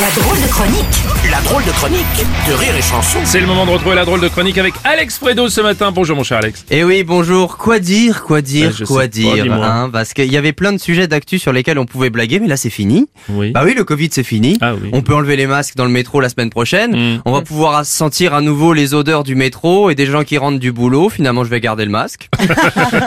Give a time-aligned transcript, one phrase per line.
[0.00, 2.04] La drôle de chronique La drôle de chronique
[2.48, 3.18] de Rire et Chanson.
[3.24, 5.90] C'est le moment de retrouver la drôle de chronique avec Alex Fredo ce matin.
[5.90, 6.66] Bonjour mon cher Alex.
[6.70, 7.56] Eh oui, bonjour.
[7.56, 10.72] Quoi dire, quoi dire, Ouais, je quoi pas, dire hein, Parce qu'il y avait plein
[10.72, 13.08] de sujets d'actu sur lesquels on pouvait blaguer, mais là c'est fini.
[13.30, 13.52] Oui.
[13.52, 14.58] Bah oui, le Covid c'est fini.
[14.60, 14.90] Ah oui.
[14.92, 17.14] On peut enlever les masques dans le métro la semaine prochaine.
[17.14, 17.22] Mm.
[17.24, 20.58] On va pouvoir sentir à nouveau les odeurs du métro et des gens qui rentrent
[20.60, 21.08] du boulot.
[21.08, 22.28] Finalement, je vais garder le masque.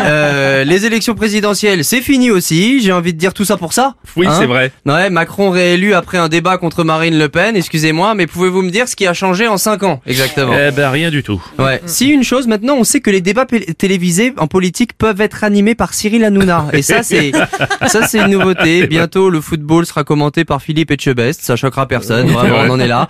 [0.00, 2.80] Euh, les élections présidentielles, c'est fini aussi.
[2.82, 3.94] J'ai envie de dire tout ça pour ça.
[4.16, 4.70] Oui, Hein c'est vrai.
[4.86, 7.54] Ouais, Macron réélu après un débat contre Marine Le Pen.
[7.56, 10.90] Excusez-moi, mais pouvez-vous me dire ce qui a changé en 5 ans exactement Eh ben
[10.90, 11.40] rien du tout.
[11.58, 11.80] Ouais.
[11.86, 13.46] Si une chose, maintenant, on sait que les débats
[13.78, 16.66] télévisés en politique peuvent être animés par Cyril Hanouna.
[16.72, 17.32] Et ça, c'est,
[17.86, 18.86] ça, c'est une nouveauté.
[18.86, 21.42] Bientôt, le football sera commenté par Philippe Etchebest.
[21.42, 22.26] Ça choquera personne.
[22.28, 23.08] Vraiment, on en est là.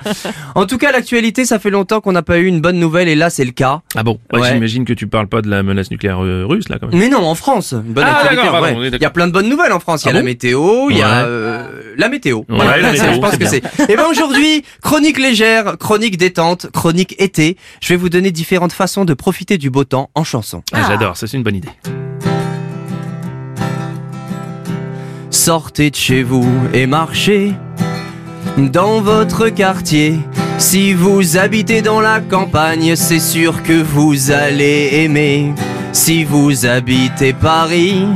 [0.54, 3.14] En tout cas, l'actualité, ça fait longtemps qu'on n'a pas eu une bonne nouvelle et
[3.14, 3.80] là, c'est le cas.
[3.96, 4.18] Ah bon?
[4.32, 4.52] Ouais, Ouais.
[4.52, 6.98] J'imagine que tu parles pas de la menace nucléaire euh, russe là quand même.
[6.98, 8.90] Mais non, en France, une bonne Ah, ouais.
[8.92, 10.02] Il y a plein de bonnes nouvelles en France.
[10.02, 10.26] Il y a Ah la bon?
[10.26, 12.42] météo, il y a euh, la météo.
[12.48, 13.48] Ouais, la ça, météo, je pense que bien.
[13.50, 13.90] c'est.
[13.90, 17.56] Et ben aujourd'hui, chronique légère, chronique détente, chronique été.
[17.80, 20.62] Je vais vous donner différentes façons de profiter du beau temps en chanson.
[20.72, 21.68] Ah, J'adore, ça c'est une bonne idée.
[25.30, 27.52] Sortez de chez vous et marchez
[28.56, 30.18] dans votre quartier.
[30.58, 35.52] Si vous habitez dans la campagne, c'est sûr que vous allez aimer.
[35.92, 38.06] Si vous habitez Paris,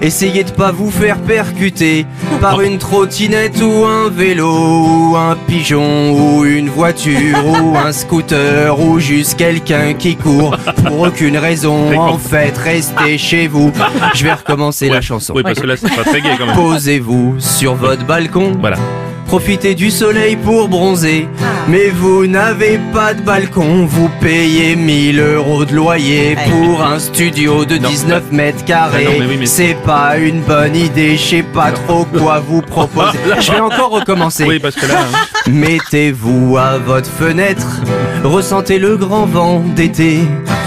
[0.00, 2.06] essayez de pas vous faire percuter
[2.40, 8.78] par une trottinette ou un vélo ou un pigeon ou une voiture ou un scooter
[8.78, 11.96] ou juste quelqu'un qui court pour aucune raison.
[11.98, 13.72] En fait, restez chez vous.
[14.14, 15.32] Je vais recommencer la chanson.
[15.34, 16.56] Oui, parce que là c'est pas très gai quand même.
[16.56, 18.52] Posez-vous sur votre balcon.
[18.60, 18.76] Voilà.
[19.26, 21.28] Profitez du soleil pour bronzer.
[21.68, 23.84] Mais vous n'avez pas de balcon.
[23.86, 29.06] Vous payez 1000 euros de loyer pour un studio de Non, 19 mètres Ah carrés.
[29.46, 31.16] C'est pas une bonne idée.
[31.16, 33.18] Je sais pas trop quoi vous proposer.
[33.40, 34.44] Je vais encore recommencer.
[34.44, 34.94] Oui, parce que là.
[35.00, 35.50] hein.
[35.50, 37.66] Mettez-vous à votre fenêtre,
[38.24, 40.20] ressentez le grand vent d'été,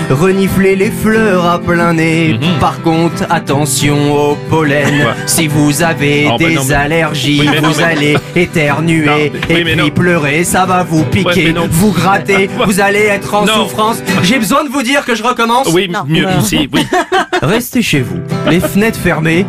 [0.09, 2.33] reniflez les fleurs à plein nez.
[2.33, 2.59] Mhm.
[2.59, 5.01] Par contre, attention au pollen.
[5.03, 7.83] Quoi Si vous avez Oh, bah des non, mais- allergies, Oui, mais non, vous mais-
[7.83, 9.25] allez éternuer Non, mais-
[9.55, 9.89] et oui, puis non.
[9.89, 13.63] pleurer, ça va vous piquer, Ouais, vous gratter, vous allez être en Non.
[13.63, 13.97] souffrance.
[14.23, 15.67] J'ai besoin de vous dire que je recommence.
[15.73, 16.69] Oui, mieux ici.
[16.73, 16.85] Oui.
[17.41, 19.45] Restez chez vous, les fenêtres fermées.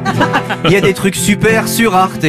[0.64, 2.24] Il y a des trucs super sur Arte.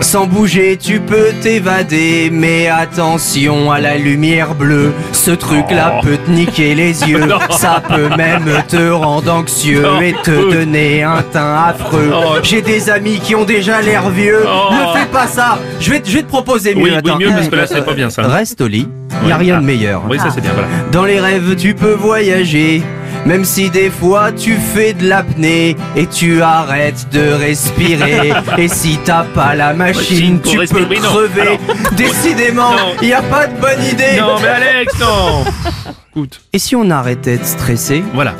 [0.00, 2.30] Sans bouger, tu peux t'évader.
[2.32, 4.92] Mais attention à la lumière bleue.
[5.12, 6.00] Ce truc-là Oh.
[6.04, 7.24] peut te niquer les yeux.
[7.26, 7.38] Non.
[7.50, 10.00] Ça peut même te rendre anxieux Non.
[10.00, 12.10] et te donner un teint affreux.
[12.12, 12.34] Oh.
[12.42, 14.44] J'ai des amis qui ont déjà l'air vieux.
[14.46, 14.72] Oh.
[14.72, 15.58] Ne fais pas ça.
[15.80, 16.82] Je vais, te- je vais te proposer mieux.
[16.84, 17.18] Oui, oui, Attends.
[17.18, 18.22] mieux parce que là c'est pas bien ça.
[18.22, 18.88] Reste au lit.
[19.22, 19.60] Il y a rien Ah.
[19.60, 20.02] de meilleur.
[20.08, 20.50] Oui, ça c'est bien.
[20.52, 20.68] Voilà.
[20.92, 22.82] Dans les rêves, tu peux voyager.
[23.28, 28.32] Même si des fois tu fais de l'apnée et tu arrêtes de respirer.
[28.56, 31.60] et si t'as pas la machine, tu peux crever.
[31.92, 34.18] Décidément, il y a pas de bonne idée.
[34.18, 35.44] Non, mais Alex, non.
[36.10, 38.02] Écoute, Et si on arrêtait de stresser?
[38.14, 38.32] Voilà.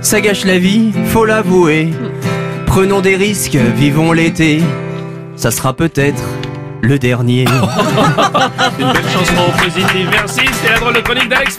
[0.00, 1.90] Ça gâche la vie, faut l'avouer.
[2.64, 4.62] Prenons des risques, vivons l'été.
[5.36, 6.22] Ça sera peut-être
[6.80, 7.44] le dernier.
[8.78, 10.08] Une belle chanson positive.
[10.10, 10.40] Merci.
[10.54, 11.58] C'était la drôle de chronique d'Alex.